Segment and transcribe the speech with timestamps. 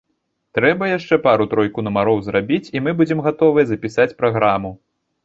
[0.57, 4.73] Трэба яшчэ пару-тройку нумароў зрабіць і мы будзем гатовыя запісаць праграму.